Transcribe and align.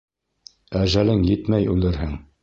Әжәлең 0.79 1.21
етмәй 1.31 1.69
үлерһең. 1.75 2.17